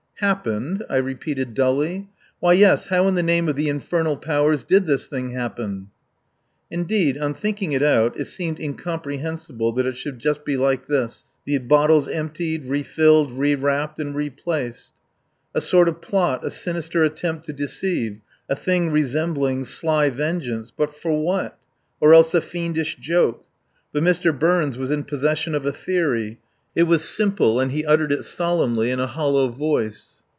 "Happened?" 0.21 0.85
I 0.87 0.97
repeated 0.97 1.55
dully. 1.55 2.07
"Why, 2.39 2.53
yes, 2.53 2.89
how 2.89 3.07
in 3.07 3.15
the 3.15 3.23
name 3.23 3.49
of 3.49 3.55
the 3.55 3.69
infernal 3.69 4.15
powers 4.17 4.63
did 4.63 4.85
this 4.85 5.07
thing 5.07 5.31
happen?" 5.31 5.87
Indeed, 6.69 7.17
on 7.17 7.33
thinking 7.33 7.71
it 7.71 7.81
out, 7.81 8.19
it 8.19 8.25
seemed 8.25 8.59
incomprehensible 8.59 9.71
that 9.71 9.87
it 9.87 9.97
should 9.97 10.19
just 10.19 10.45
be 10.45 10.57
like 10.57 10.85
this: 10.85 11.37
the 11.45 11.57
bottles 11.57 12.07
emptied, 12.07 12.65
refilled, 12.67 13.31
rewrapped, 13.31 13.97
and 13.97 14.13
replaced. 14.13 14.93
A 15.55 15.59
sort 15.61 15.89
of 15.89 16.01
plot, 16.01 16.45
a 16.45 16.51
sinister 16.51 17.03
attempt 17.03 17.47
to 17.47 17.53
deceive, 17.53 18.19
a 18.47 18.55
thing 18.55 18.91
resembling 18.91 19.65
sly 19.65 20.11
vengeance, 20.11 20.69
but 20.69 20.93
for 20.95 21.19
what? 21.23 21.57
Or 21.99 22.13
else 22.13 22.35
a 22.35 22.41
fiendish 22.41 22.97
joke. 22.99 23.45
But 23.91 24.03
Mr. 24.03 24.37
Burns 24.37 24.77
was 24.77 24.91
in 24.91 25.03
possession 25.05 25.55
of 25.55 25.65
a 25.65 25.71
theory. 25.71 26.37
It 26.73 26.83
was 26.83 27.03
simple, 27.03 27.59
and 27.59 27.73
he 27.73 27.83
uttered 27.85 28.13
it 28.13 28.23
solemnly 28.23 28.91
in 28.91 28.99
a 29.01 29.07
hollow 29.07 29.49
voice. 29.49 30.13